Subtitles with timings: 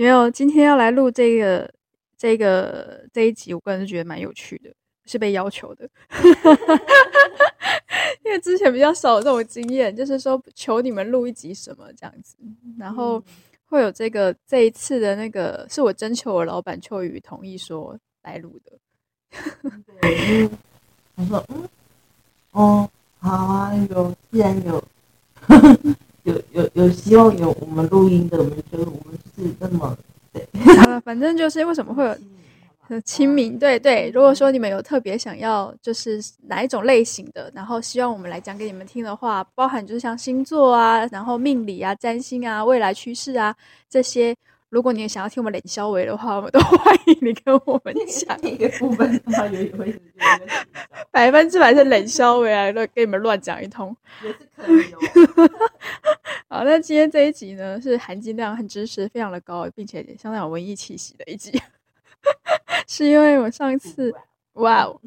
[0.00, 1.70] 没有，今天要来录这个
[2.16, 4.72] 这个这一集，我个人是觉得蛮有趣的，
[5.04, 5.86] 是被要求的。
[8.24, 12.34] 因为之前比较少有这种经验，就是说求你们录一集什么这样子，
[12.78, 13.22] 然后
[13.66, 18.72] 会有这个这一次的那个是我征求我老板秋雨同意说来录的。
[20.00, 20.48] 对，
[21.16, 21.68] 我说嗯，
[22.52, 24.82] 哦，好啊，有既然有。
[26.30, 29.96] 有有有希望有我们录音的，我们就我们就是那么
[31.04, 32.16] 反正就是为什么会有
[32.78, 33.58] 很亲民？
[33.58, 43.54] 对对，如果说你们有特别想要，就是哪一种类型的，然后希望我们来讲给你们听的话，包含就是像星座啊，然后命理啊、占星啊、未来趋势啊
[43.88, 44.34] 这些。
[44.70, 48.40] 如果你也想要听我们冷消维的话，我们都 欢迎你跟我们 讲。
[48.42, 50.00] 一个部分的话，有有会
[51.10, 53.94] 百分之百是冷消维啊，乱给你们乱讲一通。
[54.22, 54.98] 也是可以哦。
[56.48, 61.60] 好，那今天这一集呢，是含金量和知识非常的高，并且相当有文艺气息的一集。
[62.86, 64.14] 是因为我上次，
[64.54, 65.00] 哇哦，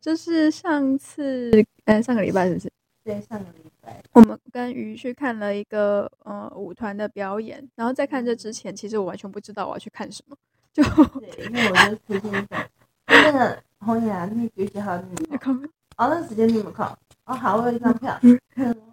[0.00, 1.50] 就是上次，
[1.84, 2.70] 嗯，上个礼拜是不是？
[3.04, 3.70] 对，上个礼拜，
[4.12, 10.36] 我们跟鱼去看了一个呃舞团的表演，然后在看这之前，其实我完全不知道我要去看什么，
[10.72, 10.82] 就
[11.20, 12.68] 对，因为我就提前讲，
[13.06, 15.54] 那个红颜那个学好你们看，
[15.96, 16.86] 哦，那时间你们看，
[17.24, 18.18] 哦，好，我有一张票，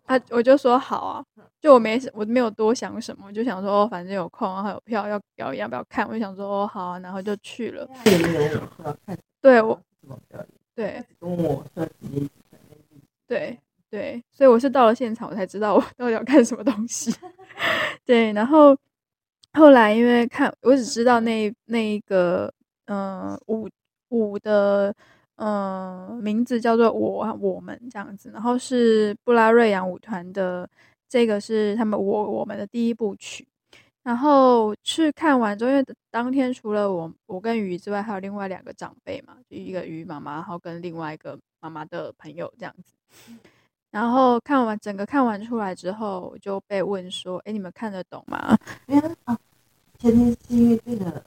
[0.06, 1.26] 啊，我就说好啊，
[1.62, 6.08] 就我没我没有多想什么，我就想说反正有空，然后有票要表演，要不要看？
[6.08, 7.90] 我就想说哦好啊，然后就去了。
[8.06, 9.18] 有没有我说要看？
[9.42, 9.80] 对我？
[10.76, 12.28] 对，跟我说直接
[13.28, 13.58] 对。
[13.94, 17.14] 对，所以我是到了现场，我才知道我 到底要看什么东西。
[18.04, 18.76] 对，然后
[19.54, 22.52] 后来因为看，我只知道那那一个
[22.86, 23.70] 嗯、呃、舞
[24.09, 24.92] 舞的
[25.36, 30.68] 嗯、呃、名字叫做我我们这样子，然后是布拉瑞扬舞团的，
[31.08, 33.48] 这个是他们我我们的第一部曲。
[34.02, 42.96] 然后去看完之后，因为当天除了我我跟鱼之外，还有另外两个长辈嘛，就一个鱼妈妈，然后跟另外一个妈妈的朋友这样子。
[43.94, 49.38] 然后看完整个看完出来之后，我就被问说：“哎，你们看得懂吗？”因为啊，
[50.00, 51.24] 前提是因为这个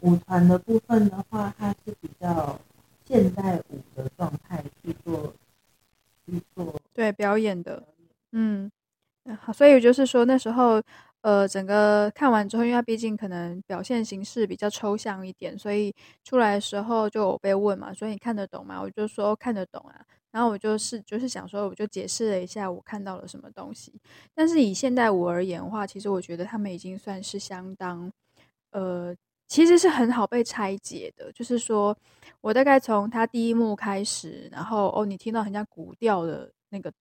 [0.00, 2.58] 舞团的部分的话，它是比较
[3.04, 5.34] 现代舞的状态去做
[6.24, 7.86] 去做对表演的，
[8.32, 8.72] 嗯，
[9.38, 10.82] 好，所以就是说那时候
[11.20, 15.94] 呃，整个看完之后，因为它毕竟可能表现形式比较抽象一点，所以
[16.24, 18.80] 出来的时候就有被问嘛，所以你看得懂吗？
[18.80, 20.00] 我就说看得懂啊。
[20.32, 23.92] 然后我就是就是想说，我就解释了一下我看到了什么东西。
[24.34, 28.10] 但是以现代舞而言的话，其实我觉得他们已经算是相当，
[28.70, 29.14] 呃，
[29.48, 31.30] 其实是很好被拆解的。
[31.32, 31.96] 就是说
[32.40, 36.92] 我大概从他第一幕开始，然后哦，你听到很像古调的那个，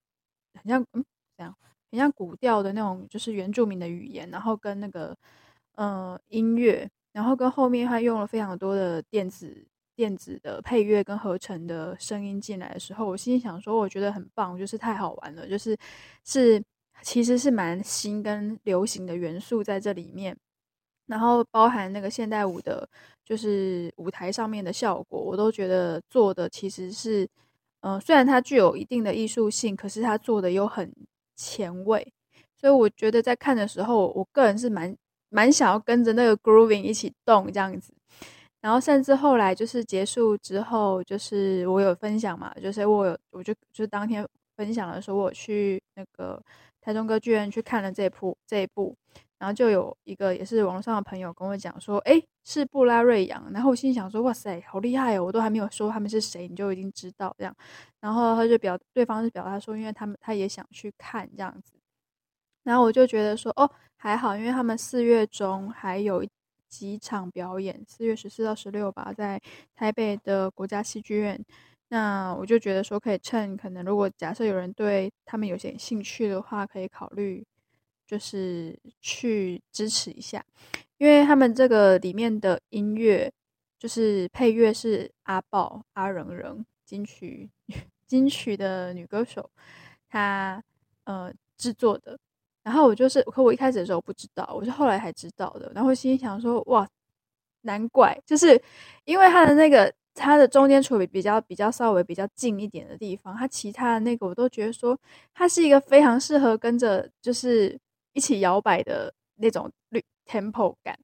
[0.62, 1.04] 很像嗯，
[1.38, 1.56] 这样，
[1.92, 5.18] 很像古调的那种，就是原住民的语言，然后跟那个
[5.76, 9.66] 呃音乐，然后跟后面他用了非常多的电子。
[10.02, 15.78] 电子的配乐跟合成的声音进来的时候，我心里想说，我觉得很棒，就是太好玩了，就是
[16.26, 16.60] 是
[17.04, 20.36] 其实是蛮新跟流行的元素在这里面，
[21.06, 22.90] 然后包含那个现代舞的，
[23.24, 27.30] 就是舞台上面的效果，我都觉得做的其实是，
[27.82, 30.92] 嗯、虽然它具有一定的艺术性，可是它做的又很
[31.36, 32.12] 前卫，
[32.58, 34.98] 所以我觉得在看的时候，我个人是蛮
[35.30, 37.94] 蛮想要跟着那个 grooving 一起动这样子。
[38.62, 46.42] 然后甚至后来就是结束之后，就是我有分享嘛，就是我有我就就当天分享的时候，我去那个
[46.80, 48.96] 台中歌剧院去看了这部这一部，
[49.40, 57.56] 然后就有一个也是网络上的朋友跟我讲说，诶，是布拉瑞扬，然后我心想说，哇塞，好厉害哦，我都还没有说他们是谁，你就已经知道这样，
[58.00, 61.74] 然后他就表对方是表达说，因为他们他也想去看这样子，
[62.64, 66.30] 然后我就觉得说，哦，还好，因为他们四月中还有一。
[66.72, 69.40] 几场表演，四月十四到十六吧，在
[69.76, 71.40] 台北的国家戏剧院。
[71.90, 77.46] 那我就觉得说，可以趁可能，如果假设有人对他们有些兴趣的话，可以考虑
[78.08, 80.44] 就是去支持一下，
[80.98, 83.30] 因为他们这个里面的音乐
[83.78, 87.50] 就是配乐是阿爆阿仍仍金曲
[88.08, 89.52] 金曲的女歌手，
[90.08, 90.64] 她
[91.04, 92.18] 呃制作的。
[92.64, 95.72] 然后我就是，可我一开始的时候不知道，我是后来才知道的。
[95.76, 96.88] 然后心想说，哇，
[97.62, 98.62] 难怪，就是
[99.06, 104.98] 因为它的那个它的中间处比比较比较稍微比较近一点的地方，它其他的那个我都觉得说，
[105.34, 107.80] 它是一个非常适合跟着就是
[108.14, 110.98] 一起摇摆的那种绿 tempo 感。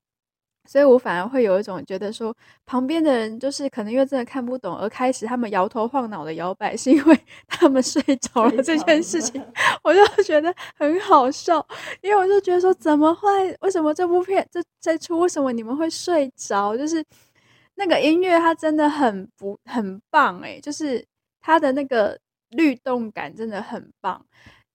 [0.68, 2.36] 所以我反而会有一种觉得说，
[2.66, 9.42] 旁边的人就是可能因为真的看不懂，而开始他们摇头晃脑的摇摆，是因为 他们睡 着了这件事情，
[9.82, 11.66] 我就觉得很好笑。
[12.02, 13.56] 因为我就觉得说，怎么会？
[13.62, 16.76] 为什么这部片这这出为什么你们会睡着？
[16.78, 17.04] 就是
[17.76, 21.06] 那个音乐它真的很不很棒诶，就是
[21.40, 24.26] 它的那个律动感真的很棒。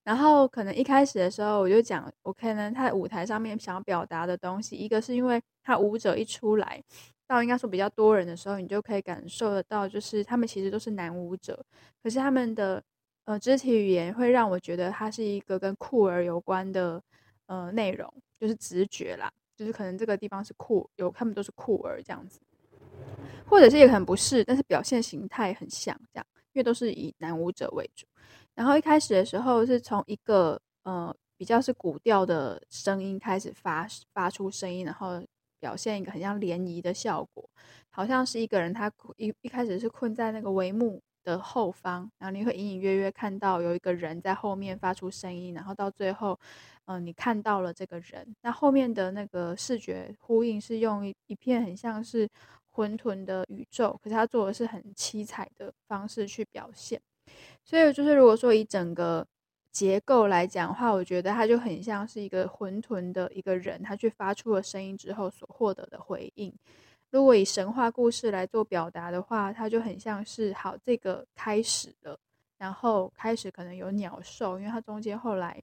[0.05, 6.83] 然后可能一开始的时候我就讲，OK 呢，他舞台上面想要表达的东西，一个是因为他舞者一出来，
[7.27, 11.65] 到应该说比较多人的时候，你就可以感受得到，就是他们其实都是男舞者，
[12.03, 12.83] 可是他们的
[13.27, 17.01] 呃肢体语言会让我觉得他是一个跟酷儿有关的
[17.47, 22.41] 呃内容，就是直觉啦，就是可能这个地方是酷，有他们都是酷儿这样子，
[23.47, 28.05] 或者是也可能不是，但是表现形态很像这样，因为都是以男舞者为主。
[28.55, 35.23] 然后一开始的时候是从一个呃比较是古调的声音开始发发出声音，然后
[35.59, 37.49] 表现一个很像涟漪的效果，
[37.91, 46.39] 好像是一个人他一一开始是困在那个帷幕的后方，然后你会隐隐约约看到有一个人在后面发出声音，然后到最后
[46.87, 52.29] 嗯、你看到了这个人，那后面的那个视觉呼应是用一一片很像是
[52.71, 57.01] 混沌的宇宙，可是他做的是很七彩的方式去表现。
[57.65, 59.27] 所以就是，如果说以整个
[59.71, 66.53] 结构来讲的话，我觉得它就很像是一个混沌的一个人，他去发出了声音之后所获得的回应。
[67.11, 72.19] 如果以神话故事来做表达的话，它就很像是好，这个开始了，
[72.59, 75.63] 然后开始可能有鸟兽，因为它中间后来。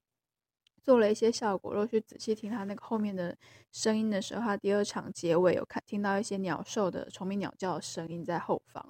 [0.82, 3.36] 做了一些效果，如果去仔细听他那个后面的
[3.72, 8.84] 声音的时候，他第二场结尾有看听到一些鸟兽的虫鸣鸟叫的声音在后方，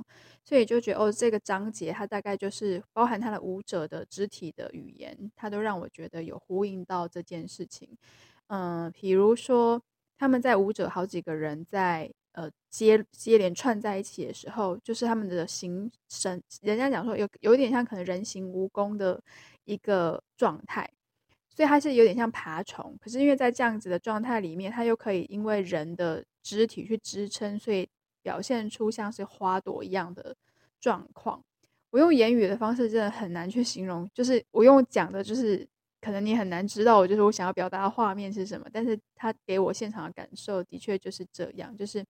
[0.45, 7.89] 所以就觉得哦，这个章节它大概就是包含他的舞者的肢体的语言，它都让我觉得有呼应到这件事情。
[8.49, 9.81] 嗯、比如说
[10.19, 19.23] 他们在舞者好几个人在呃接接连串在一起的时候，就是他们的形神，人家讲说有有一点像可能人形蜈蚣的
[19.65, 20.89] 一个状态。
[21.53, 27.89] 所以它是有点像爬虫，可是因为在这样子的状态里面，它又可以因为人的肢体去支撑，所以
[28.23, 30.35] 表现出像是花朵一样的
[30.81, 31.43] 状况。
[31.91, 35.67] 我用言语的方式真的很难去形容，就是我用讲的，就是
[36.01, 42.03] 可能你很难知道我就是我想要表达的画面是什么，但是它给我现场的感受的确就是这样，就是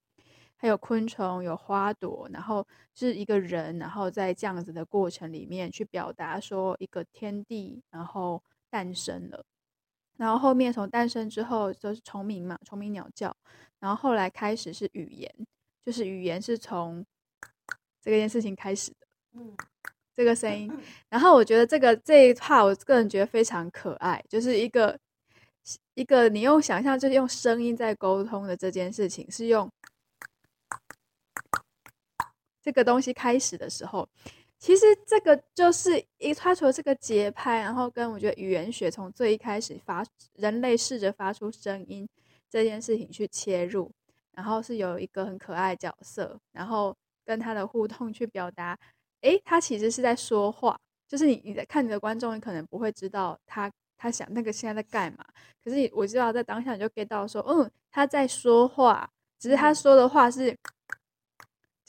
[0.57, 2.65] 还有昆虫、有花朵，然后
[2.95, 8.41] 是一个人，然后在这样子的过程里面去表达说一个天地，然后。
[8.71, 9.45] 诞生了，
[10.17, 13.37] 然后后面从诞生之后就是虫鸣嘛，虫鸣鸟叫，
[13.81, 15.35] 然后后来开始是语言，
[15.85, 17.05] 就是语言是从
[18.01, 19.57] 这件事情开始的，嗯，
[20.15, 20.73] 这个声音，
[21.09, 24.99] 然后我觉得这个这一 part 我个人觉得非常可爱，就是一个
[25.95, 29.71] 一个你用想象就是用声音在沟通的这件事情，是用
[32.63, 34.09] 这个东西开始的时候。
[34.61, 42.07] 其实这个就是一，它除了这个节拍，然后跟我觉得语言学从最一开始发人类试着发出声音
[42.51, 43.91] 这件事情去切入，
[44.33, 48.79] 然后是有一个很可爱的角色，然后跟他的互动去表达，
[49.23, 55.25] 诶，他其实是在说话，就是你你在看你的观众，你可能不会知道他他想那个现在在干嘛，
[55.65, 60.55] 可是我知道在当下你就 get 到说，嗯，他在说话，只是他说的话是。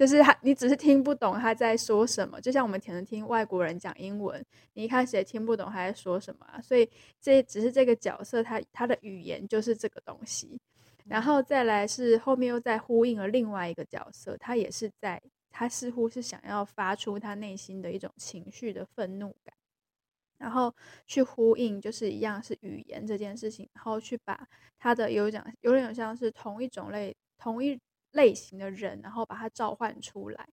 [0.01, 4.43] 就是他，你只是听不懂他在说什么，就像我们可能听外国人讲英文，
[4.73, 6.59] 你一开始也听不懂他在说什么啊。
[6.59, 6.89] 所以
[7.21, 10.59] 这只是这个角色他他的语言就是这个东西，
[11.05, 19.53] 然后再来是后面又在呼应了另外一个角色，他也是在，他似乎是想要发出他内心的一种情绪的愤怒感，
[20.39, 20.73] 然后
[21.05, 24.47] 去呼应就是一样是语言这件事情，然后去把
[24.79, 27.79] 他的有讲有点像是同一种类同一。
[28.11, 30.47] 类型的人，然后把它召唤出来，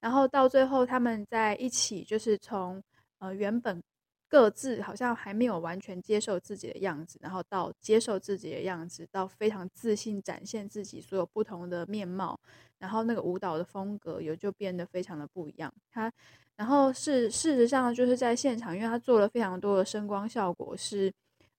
[0.00, 2.82] 然后到最后他们在一起，就是从
[3.18, 3.82] 呃原本
[4.28, 12.40] 各自好像还没有完全接受自己的样子，然后到接受自己的样子，到非常自信展现自己所有不同的面貌，
[12.78, 15.72] 然后那个舞蹈的风格也就变得非常的不一样。
[15.90, 16.10] 他
[16.56, 21.12] 然后是事实上就是在现场，因为他做了非常多的声光效果，是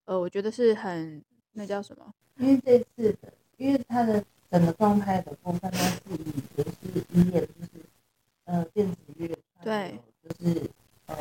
[0.04, 2.12] 呃我觉得是很那叫什么？
[2.38, 4.24] 因为这次的，因为他的。
[4.54, 7.70] 整个状态的部分，它是以就是音乐就是
[8.44, 10.70] 呃电子乐，对，就是
[11.06, 11.16] 呃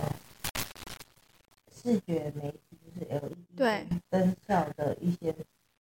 [1.72, 5.36] 视觉媒体，就是 LED 对灯效的一些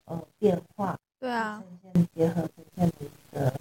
[0.07, 3.55] 呃变化，对啊，呈现结合呈现的一个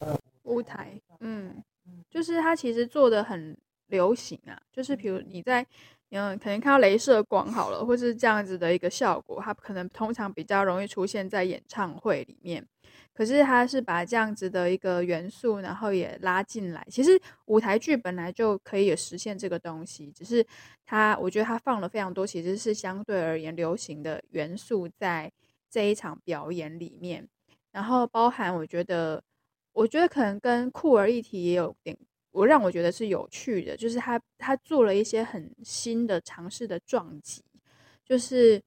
[0.00, 1.64] 呃舞台，嗯，
[2.10, 3.56] 就是它其实做的很
[3.86, 5.62] 流行啊，就是比如你在。
[5.62, 5.66] 嗯，
[6.10, 12.66] 嗯可能看到镭射光好了，或是这样子的一个效果，它可能通常比较容易出现在演唱会里面。
[13.12, 16.86] 可是它是把这样子的一个元素，然后也拉进来。
[16.88, 20.46] 其实舞台剧本来就可以实现这个东西，只是
[20.86, 25.30] 它，我觉得它放了非常多，其实是相对而言流行的元素在
[25.68, 27.28] 这一场表演里面。
[27.72, 29.22] 然后包含，我觉得，
[29.72, 31.98] 我觉得可能跟酷儿议题也有点。
[32.38, 37.42] 我让我觉得是有趣的，就是他他做了一些很新的尝试的撞击，
[38.04, 38.62] 就是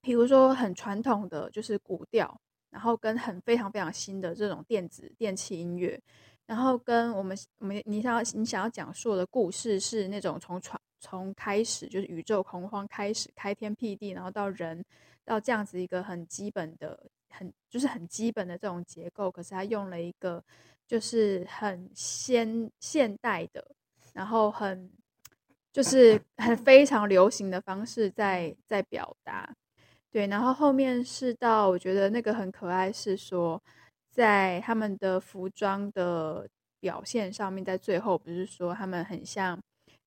[0.00, 6.00] 比如说很传统的就是古调，然后跟很非常非常新的这种电子电器音乐，
[6.46, 14.82] 然后跟我们我们你想要你想要讲述的故事是那种从传从开始就是宇宙洪荒开始开天辟地，然后到人
[15.26, 20.42] 到这样子一个很基本的很就是很基本的这种结构，可是他用了一个。
[20.86, 23.64] 就是很先现代的，
[24.12, 24.90] 然后很
[25.72, 29.54] 就是很非常流行的方式在在表达，
[30.10, 33.62] 对，然后后面是到我觉得那个很可爱，是说
[34.10, 36.48] 在他们的服装的
[36.80, 39.58] 表现上面，在最后不是说他们很像，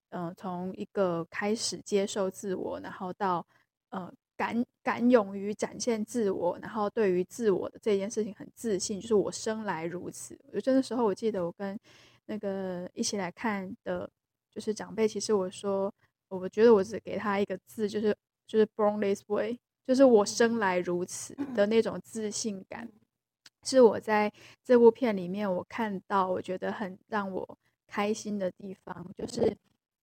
[0.10, 3.46] 嗯、从一个开始接受自我，然后到
[3.89, 4.13] 呃。
[4.38, 10.38] 敢敢勇于展现自我，然后对于自我的这件事情很自信，就是我生来如此。
[10.53, 11.77] 我就那时候，我记得我跟
[12.27, 14.10] 那个一起来看的，
[14.51, 15.91] 就是长辈，其实我说，
[16.29, 18.15] 我觉得我只给他一个字，就是
[18.46, 22.88] 就是 born this way，就是我生来如此的那种自信感，
[23.63, 24.32] 是我在
[24.63, 29.58] 这部片里面我看到我觉得很让我开心的地方，就是。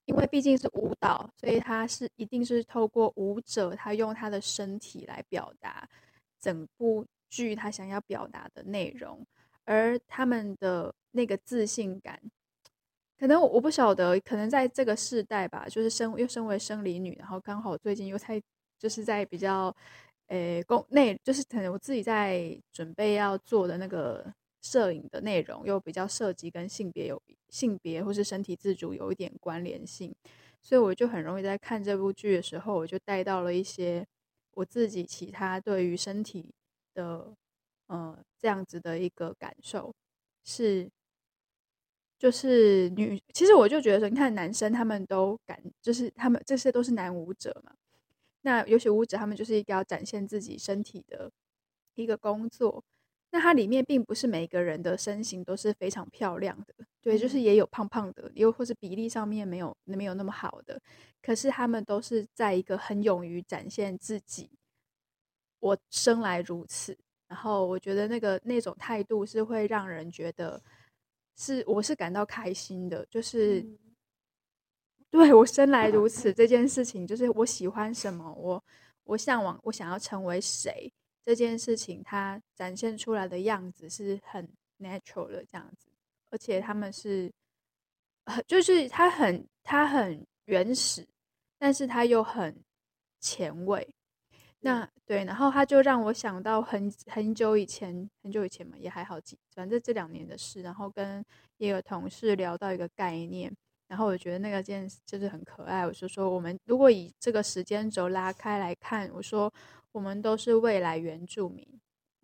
[0.07, 5.89] 因为毕竟是舞蹈，所以他是一定是透过舞者，他用他的身体来表达
[6.39, 9.27] 整部剧他想要表达的内容，
[9.65, 12.21] 而他们的那个自信感，
[13.19, 18.43] 可能我我不晓得，可能在这个世代吧，就是身又身为生理女，然后刚好最近又在
[18.79, 19.75] 就是在比较，
[20.27, 24.35] 诶，宫内，就是可能我自己在准备要做的那个。
[24.65, 30.15] 摄影的内容又比较涉及跟性别有性别或是身体自主有一点关联性，
[30.63, 34.07] 所以我就很容易在看这部剧的时候，我就带到了一些
[34.53, 36.55] 我自己其他对于身体
[36.95, 37.37] 的
[37.89, 39.95] 呃这样子的一个感受，
[40.43, 40.89] 是
[42.19, 47.75] 就是女，其实我就觉得说，你看男生他们都感，就是他们这些都是男舞者嘛，
[48.41, 51.31] 那有些舞者他们就是一个要展现自己身体的
[51.97, 52.83] 一个工作。
[53.35, 60.81] 那它里面并不是每个人的身形都是非常漂亮的，对，就是也有胖胖的，又或是比例上面没有没有那么好的，
[61.21, 64.49] 可是他们都是在一个很勇于展现自己，
[65.59, 70.63] 我生来如此，然后我觉得那个那种态度是会让人觉得
[71.35, 73.79] 是我是感到开心的，就是、嗯、
[75.11, 78.65] 对我生来如此这件事情，就是我喜欢什么，我
[79.03, 80.93] 我向往，我想要成为谁。
[81.25, 85.89] 这件事情，它展现出来的样子是很 natural 的这样子，
[86.31, 87.33] 而且他们是，
[88.47, 91.07] 就是他很他很原始，
[91.59, 92.63] 但是他又很
[93.21, 93.95] 前卫。
[94.61, 100.63] 那对，然后他就让我想到很很久以前，很久以前嘛，也还好几，反正这两年的事。
[100.63, 101.23] 然后跟
[101.59, 103.55] 一个同事聊到一个概念，
[103.89, 105.87] 然后我觉得那个件就是很可爱。
[105.87, 109.53] 我就说，我们如果以这个时间轴拉开来看，我说。
[109.95, 111.65] 我们都是未来原住民，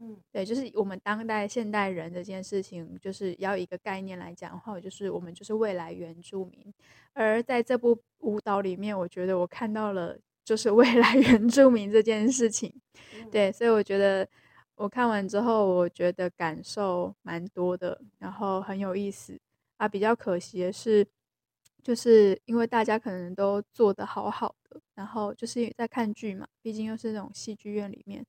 [0.00, 6.74] 嗯，对，就是我们当代现代人这件事情，就是要一个概念来讲的话，就是我们就是未来原住民。
[7.12, 12.74] 而在这部舞蹈里面，我觉得我看到了就是未来原住民这件事情，
[13.30, 14.28] 对，所以我觉得
[14.74, 19.38] 我看完之后，我觉得感受蛮多的，然后很有意思
[19.76, 19.86] 啊。
[19.86, 21.06] 比较可惜的是，
[21.82, 28.24] 就是因为大家可能都做得好好的，然后就是在看剧嘛，毕竟又是那种戏剧院里面，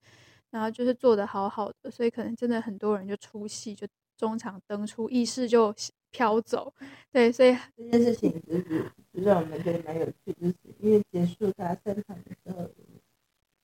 [0.50, 5.74] 然后就是做得好好的，所以可能真的很多人就出戏，就中场登出，意识就
[6.12, 6.74] 飘走。
[7.12, 12.70] 对，所以这件事情就是就让我们觉得蛮有趣，就是因为结束大家散场的时候，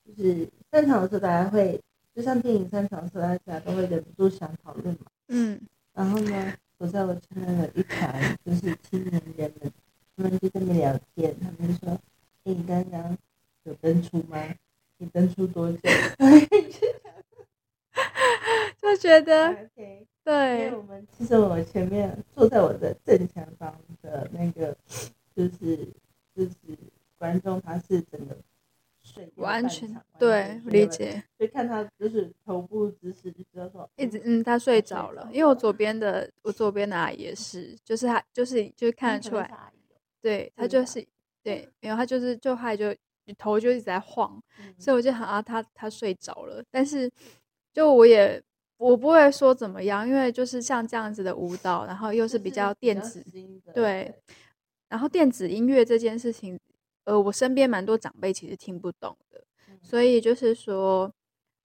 [0.04, 1.80] 就是散场的时候大家会，
[2.14, 5.06] 就像电影散场的时候，大家都会忍不住想讨论嘛。
[5.28, 5.60] 嗯，
[5.94, 6.54] 然后呢？
[6.78, 9.72] 我在我前面的一团就是青年人们，
[10.16, 11.90] 他们就在那聊天，他们就说
[12.44, 13.18] ：“欸、你刚刚
[13.64, 14.40] 有登出吗？
[14.98, 15.80] 你登出多久？”
[18.80, 24.76] 就觉得， okay, 对，因为我们其实我前面坐在我的正前方的那个，
[25.34, 25.76] 就是
[26.34, 26.54] 就是
[27.18, 28.36] 观众他是真的
[29.12, 29.88] 睡完全
[30.18, 39.50] 对理解，所以看他就是头部姿势就知道说一直嗯他睡着了，因为我左边的我左边的阿姨也是，就是他就是就是看得出来，
[40.20, 41.06] 对他就是
[41.42, 42.94] 对，然后他就是就害就
[43.36, 44.40] 头就一直在晃，
[44.78, 47.10] 所以我就想啊他他睡着了，但是
[47.72, 48.42] 就我也。
[48.78, 53.20] 我不会说怎么样，因为就是像这样子的舞蹈，然后又是比较电子，
[53.74, 54.14] 对，
[54.88, 56.56] 然后电子音乐这件事情，
[57.08, 59.42] 呃，我身边蛮多长辈其实听不懂的，
[59.80, 61.10] 所以就是说，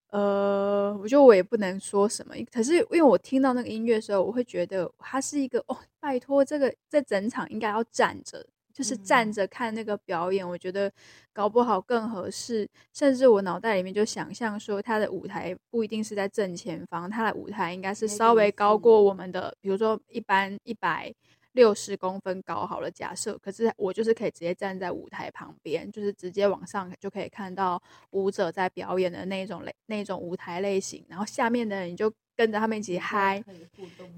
[0.10, 8.46] 呃，我觉得我也不能说什么，可是因为我听到那个音乐的时候，我会觉得它是一个哦，拜托，这个这整场应该要站着。
[8.74, 10.92] 就是站着看那个表演，我觉得
[11.32, 12.68] 搞不好更合适。
[12.92, 21.14] 甚至我脑袋里面就想象说，他的舞台不一定是在正前方，他的舞台应该是稍微高过我们的，比如说一般一百
[21.54, 23.38] 六十公分高好了，假设。
[23.38, 27.82] 可是我就是可以直接站在舞台旁边，就是直接往上就可以看到
[28.12, 33.44] 舞者在表演的那种类那种舞台类型，然后下面的人就跟着他们一起嗨。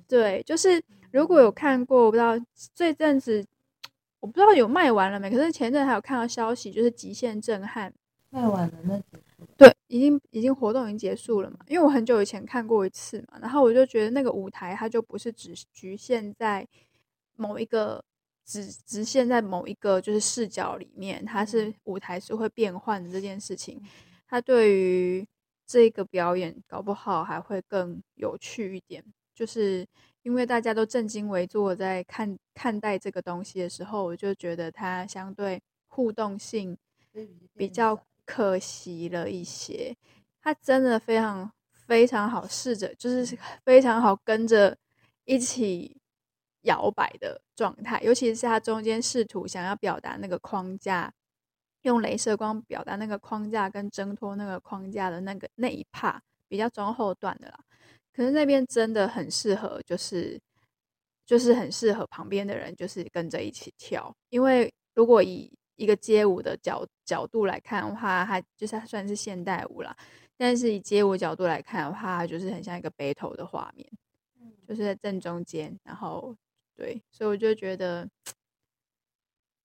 [0.08, 2.34] 对，就是如果有看过，我不知道
[2.74, 3.46] 这阵子。
[4.22, 7.94] 我不知道有卖完了没，可是前阵还有看到消息，就是极限震撼
[8.32, 9.00] 卖完了，那
[9.56, 11.60] 对，已经已经活动已经结束了嘛。
[11.68, 16.68] 因为我很久以前看过一次嘛，然后我就觉得那个舞台它就不是只局限在
[17.36, 18.04] 某一个
[18.46, 23.82] 只只限在某一个就是视角里面，它是舞台是会变换的这件事情，
[24.28, 25.28] 它对于
[25.66, 29.88] 这个表演搞不好还会更有趣一点，就是。
[30.26, 36.76] 因为大家都正襟危坐在看看待这个东西的时候，我就觉得它相对互动性
[37.56, 39.96] 比较可惜了一些。
[40.42, 41.52] 它真的非常
[41.86, 44.76] 非常好，试着就是非常好跟着
[45.26, 45.96] 一起
[46.66, 51.12] 摇摆的状态，尤其是它中间试图想要表达那个框架，
[51.82, 57.60] 用镭射光表达那个框架跟挣脱那个框架的那个那一 part 比较中后段的啦。
[58.14, 60.40] 可是那边真的很适合，就是
[61.26, 64.16] 就是很适合旁边的人，就是跟着一起跳。
[64.30, 69.96] 因为如果以一个街舞的角角度来看的话，它就是它算是现代舞啦。
[70.38, 73.90] 但是以街舞角度来看的话，它就是很像一个 battle 的画面，
[74.68, 75.78] 就是在正中间。
[75.84, 76.36] 然后
[76.76, 78.08] 对，所以我就觉得，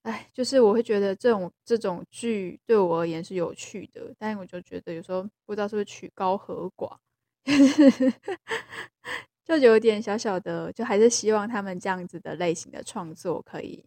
[0.02, 6.96] 哎，就是我会觉得这种这种剧对我而言是有趣的，但我就觉得有时候不知道是不是曲高和寡。
[9.44, 13.84] 就有点小小的，就还是希望他们这样子的类型的创作可以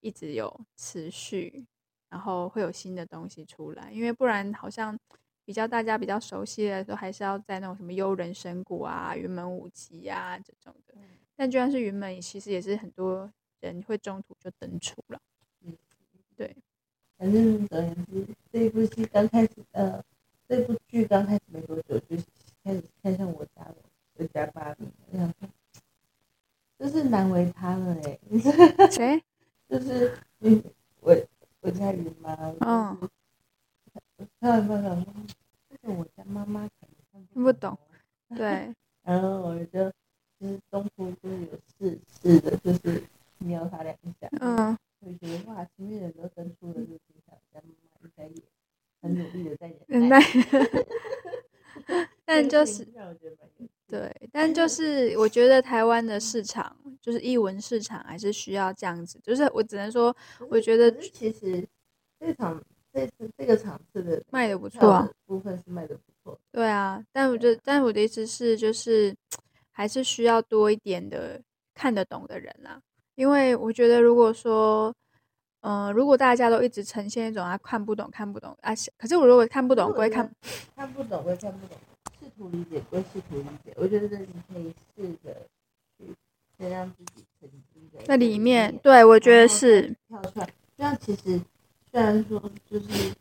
[0.00, 1.66] 一直有持续，
[2.08, 3.90] 然后会有新的东西出来。
[3.90, 4.96] 因为不然，好像
[5.44, 10.94] 比较大家比较熟悉的都还是要在那种什么幽人神谷啊、云门舞集啊这种的。
[11.42, 13.28] 但就算是云门，其实也是很多
[13.58, 15.20] 人会中途就登出了。
[15.64, 15.76] 嗯，
[16.36, 16.56] 对。
[17.18, 20.00] 反正总而言之，这一部戏刚开始，呃，
[20.48, 22.16] 这部剧刚开始没多久就。
[22.62, 23.74] 开始看向我家了，
[24.14, 25.48] 我家芭比，我想说，
[26.78, 28.20] 就是难为他了嘞。
[28.88, 29.20] 谁？
[29.68, 30.62] 就是嗯，
[31.00, 31.16] 我
[31.62, 32.36] 我家姨妈。
[32.60, 33.10] 嗯。
[34.38, 35.12] 看完之后想说，
[35.68, 36.68] 这个我家妈妈
[37.32, 37.76] 听不懂。
[38.28, 38.72] 对。
[39.02, 39.92] 然后我就
[40.42, 41.46] 就是中途就是有
[41.78, 43.04] 试试的，就是
[43.38, 44.28] 瞄他两下。
[44.40, 44.76] 嗯。
[45.00, 48.40] 就觉得哇，前面人都登出了，就听起来我家妈妈应该也
[49.00, 50.20] 很努力的在忍耐。
[52.24, 52.86] 但就是，
[53.88, 59.18] 对，但就是我觉得台湾的市场，就是译文市场，还是需要这样子。
[59.24, 60.16] 就是我只能说，
[60.48, 61.66] 我觉得其实
[62.20, 66.38] 这场这次这个场次的卖的不错啊，部分是卖的不错。
[66.52, 69.12] 对啊，但我觉得，但我的意思是，就是
[69.72, 71.40] 还是需要多一点的
[71.74, 72.80] 看得懂的人啦。
[73.14, 74.94] 因为我觉得，如果说，
[75.60, 80.30] 嗯、呃，如果大家都一直呈现一种啊看不懂看不懂啊，可是我如果看不懂归看，
[80.76, 81.76] 看不懂归看不懂。
[82.20, 85.36] 试图理解归试图理解，我觉得你可以试着
[85.98, 86.06] 去
[86.56, 88.76] 先让自己沉浸在在里面。
[88.82, 90.48] 对，我觉得是跳出来。
[90.76, 91.40] 这样其实
[91.90, 93.12] 虽然说就是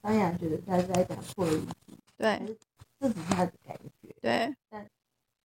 [0.00, 1.72] 当雅觉得他是在讲错了一集，
[2.16, 2.56] 对，
[3.00, 4.54] 这只是他的感觉，对。
[4.68, 4.86] 但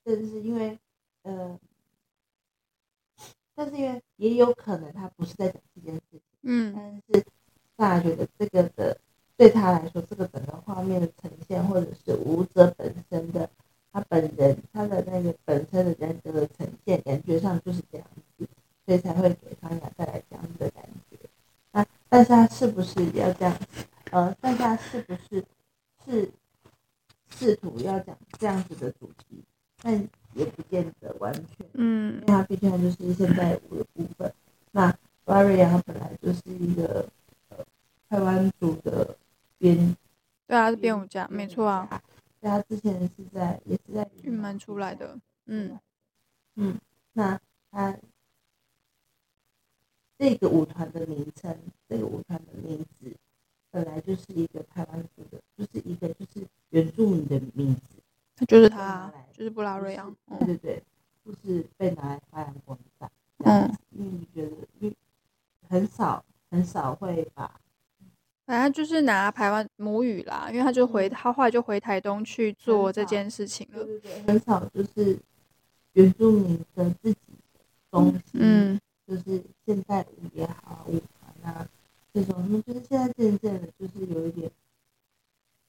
[0.03, 0.77] 这是因为
[1.23, 1.59] 呃，
[3.55, 7.25] 但是因为也有可能他不是在讲这件事情，嗯，但是
[7.75, 8.97] 当雅觉得这个的。
[9.35, 13.49] 对他来说，这个整个画面的呈现，或者是舞者本身的
[13.91, 18.47] 他本人他的那个本身的人格的呈现，感觉上就是这样子，
[18.85, 21.17] 所以才会给方雅带来这样子的感觉。
[21.71, 23.57] 那但是他是不是要这样？
[24.11, 25.43] 呃，但是他是不是
[26.05, 26.31] 是
[27.31, 29.43] 试图要讲这样子的主题？
[29.83, 29.93] 但
[30.33, 34.33] 也不见得完全，嗯，因为他毕竟就是现代舞的部分。
[34.71, 34.91] 那
[35.25, 37.07] Varia 他本来就是一个
[37.49, 37.63] 呃。
[38.09, 39.17] 台湾组的
[39.57, 39.97] 编，
[40.45, 41.99] 对啊，是编舞家，没错啊。
[42.39, 45.17] 对他之前是在也是在云门出来的，
[45.47, 45.79] 嗯
[46.53, 46.79] 嗯，
[47.13, 47.39] 那
[47.71, 47.97] 他
[50.19, 51.57] 这个舞团的名称，
[51.89, 53.11] 这个舞团的名字
[53.71, 57.81] 本来就是一个台湾组的，就是一个就是原住民的名字，
[58.47, 60.83] 就是他，就是布拉瑞昂，对对对，
[61.25, 63.09] 就是被拿来发扬光大，
[63.45, 64.95] 嗯，因为你觉得因为
[65.69, 67.59] 很少很少会把。
[68.45, 73.83] 反正就是拿台湾母语啦，因为他就回他后来就回台东去做这件事情了。
[73.85, 75.17] 对对对，很少就是
[75.93, 77.19] 原住民的自己
[77.53, 81.65] 的东西，嗯，就是现代舞也好，舞团啊
[82.13, 84.51] 这种，就是现在渐渐的，就是有一点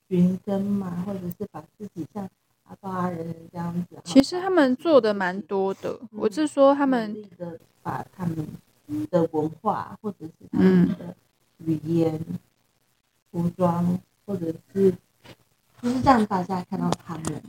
[0.09, 2.29] 寻根嘛，或者是把自己像
[2.83, 3.97] 阿巴阿人这样子。
[4.05, 8.47] 其实他们做的蛮多的，嗯、我是说他们的把他们
[9.11, 11.15] 的文化或者是他们的
[11.59, 12.15] 语言。
[12.15, 12.39] 嗯
[13.35, 14.95] 服装，或者是
[15.83, 17.43] 就是让大家看到他们。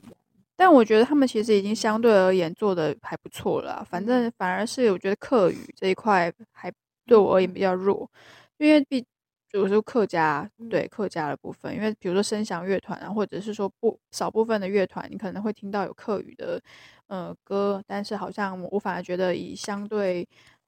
[0.55, 3.85] 但我觉得他们其实已经相对而言做的还不错了。
[3.87, 6.73] 反正反而是我觉得客语这一块还
[7.05, 8.09] 对我而言比较弱，
[8.57, 9.05] 因为毕
[9.51, 16.61] 比如说客家对客家的部分，因为比如说声响乐团啊，或者是说不少部分的乐团，你可能会听到有客语的
[17.07, 20.27] 呃歌，但是好像我反而觉得以相对。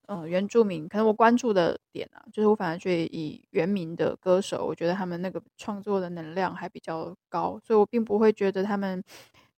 [0.09, 9.03] 嗯、呃，原住民可能我关注的点啊，就是我反而觉得以原民的歌手，我觉得他们那个创作的能量还比较高，所以我并不会觉得他们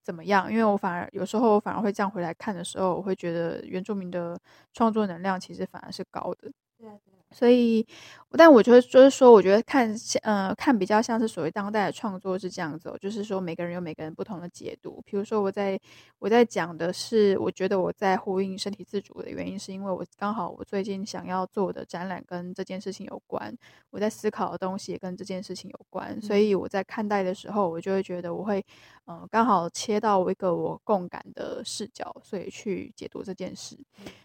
[0.01, 4.39] 怎么样，因为我反而有时候我反而会这样回来看的时候，我会觉得原住民的
[4.73, 6.51] 创作能量其实反而是高的。
[6.79, 7.18] 对啊，对啊。
[7.31, 7.85] 所以，
[8.31, 15.01] 但我觉得就是说，我觉得看呃看比较像是所谓当代的创作是这样子，就是说每个人有每个人不同的解读。
[15.05, 15.79] 比如说我在
[16.17, 23.55] 我在讲的是，我觉得我在呼应身体自主的原因，是因为我刚好我最近想要做的展览跟这件事情有关，
[23.91, 28.63] 我在思考的东西也跟这件事情有关，所以我在看待的时候，我就会觉得我会嗯、
[29.09, 33.77] 呃、刚好切到一个我共感的视角，所以去解读这件事。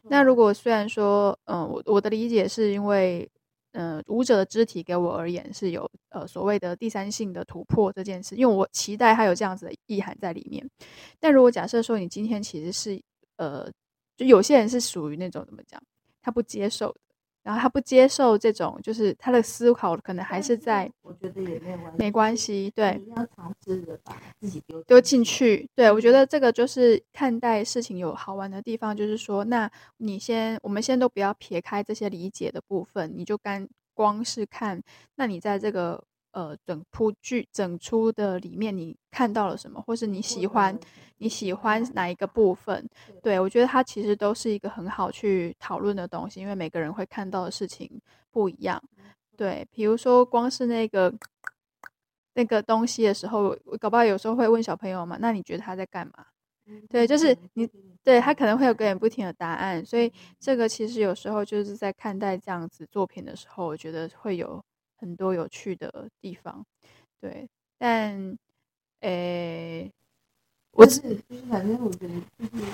[0.02, 3.30] 那如果虽然说嗯、呃、我我的理解是因为。
[3.76, 10.64] 嗯、呃，舞者的肢体给我而言是有呃所谓的第三性的突破这件事，因为我期待它有这样子的意涵在里面。
[11.18, 13.02] 但如果假设说你今天其实是
[13.36, 13.68] 呃，
[14.16, 15.82] 就有些人是属于那种怎么讲，
[16.22, 16.94] 他不接受。
[17.44, 25.68] 然后他不接受这种，就是他的思考可能还是在，我觉得也没有关系，没关系，对，你要尝试着把自己丢丢进去。
[25.76, 34.82] 对，我觉得这个就是看待事情有好玩的地方，就是说，那你先，我们先都不要撇开这些理解的部分，你就干光是看，
[35.14, 36.02] 那你在这个。
[36.34, 40.76] 呃，整部剧整出的里面，你看到了什么，或是你喜欢
[41.18, 42.84] 你喜欢哪一个部分？
[43.22, 47.88] 对，我觉得它其实都是一个很好去讨论的东西，因为每个人会看到的事情
[48.32, 48.82] 不一样。
[49.36, 51.14] 对，比如说光是那个
[52.34, 56.26] 那个东西的时候，我搞不好有时候会问小朋友嘛，那你觉得他在干嘛？
[56.90, 57.64] 对，就是你
[58.02, 64.60] 对他可能会有个人不停的答案，所以这个其实有时候就是在看待这样子作品的时候，我觉得会有。
[64.96, 66.64] 很多有趣的地方，
[67.20, 68.38] 对，但，
[69.00, 69.92] 诶、欸，
[70.72, 72.64] 我是就是反正我觉得就是。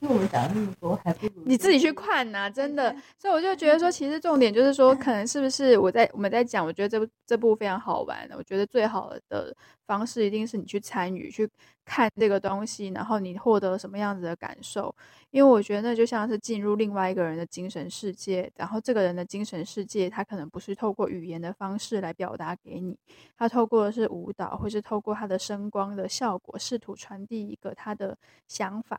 [0.00, 2.94] 因为我们讲了那么多，还不如你自己去看呐、啊，真的。
[3.18, 8.28] 所以我就觉得说，其实重点就是说，可能是不是我在我们在讲，我觉得这部这部非常好玩。
[8.36, 9.54] 我觉得最好的
[9.86, 11.46] 方式一定是你去参与，去
[11.84, 14.94] 看这个东西，然后你获得什么样子的感受。
[15.30, 22.96] 因为我觉得那就像是进入另外一个人的精神世界，然后这个人的精神世界，他可能不是透过语言的方式来表达给你，
[23.36, 28.16] 他透过的是舞蹈，或是透过他的声光的效果，试图传递一个他的
[28.48, 28.98] 想法。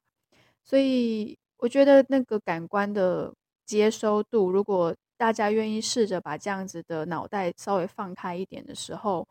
[0.63, 3.33] 所以我觉得那个感官的
[3.65, 9.27] 接收度，如果大家愿意试着把这样子的脑袋稍微放开一点的时候，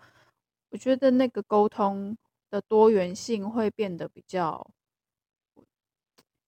[0.70, 2.16] 我觉得那个沟通
[2.50, 4.70] 的多元性会变得比较，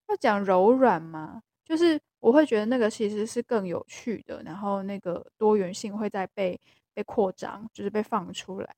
[0.09, 6.61] 要讲柔软嘛，就是我会觉得那个其实是更有趣的，然后那个多元性会再被
[6.95, 8.77] 被扩张，就是被放出来，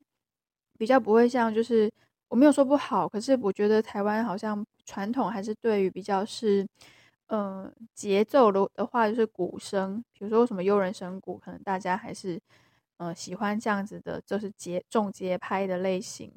[0.79, 1.91] 比较不会像就是。
[2.29, 6.67] 我没有说不好，可是我觉得台湾好像传统还是对于比较是，
[7.29, 12.41] 呃，节奏的的话就是鼓声，比如说什么悠人神鼓，可能大家还是，
[12.97, 16.33] 呃，喜欢这样子的，就是节重节拍的类型，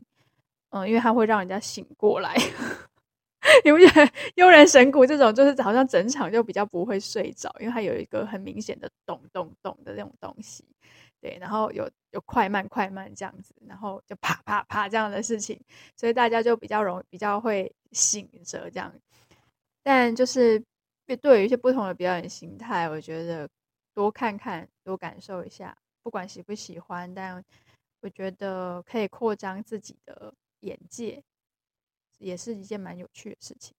[0.70, 2.36] 嗯、因为它会让人家醒过来。
[3.64, 10.66] 你不觉得优人神鼓这种就是好像整场就比较不会睡着，因为它有一个很明显的咚咚咚的那种东西。
[11.20, 15.60] 对，然后有有快慢快慢这样子，然后就啪啪啪这样的事情，
[15.96, 18.94] 所以大家就比较容易比较会醒着这样。
[19.84, 20.64] 但就是
[21.22, 23.50] 对于一些不同的表演形态，我觉得
[23.94, 27.44] 多看看多感受一下不管喜不喜欢，但
[28.02, 31.24] 我觉得可以扩张自己的眼界，
[32.20, 33.74] 也是一件蛮有趣的事情。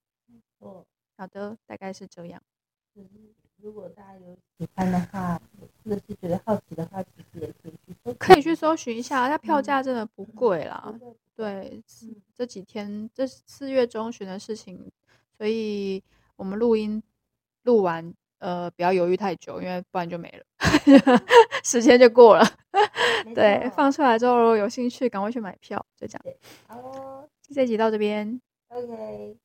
[0.59, 0.85] 哦，
[1.16, 2.42] 好的，大概是这样。
[2.94, 3.09] 就是
[3.61, 5.40] 如果大家有喜欢的话，
[5.85, 10.83] 或者是觉得好奇的话，其实也可以去搜，可以去搜寻一下，它票价真的不贵啦。
[10.87, 14.90] 嗯、对，嗯、这几天这四月中旬的事情，
[15.37, 16.03] 所以
[16.37, 17.03] 我们录音
[17.64, 20.44] 录完，呃，不要犹豫太久，因为不然就没了，
[21.64, 22.44] 时间就过了。
[23.35, 26.37] 对，放出来之后如果有兴趣，赶快去买票，就这样。
[26.68, 28.40] 好哦，这集到这边。
[28.68, 29.37] OK。